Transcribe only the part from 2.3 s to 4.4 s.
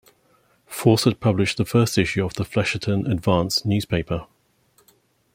the "Flesherton Advance" newspaper.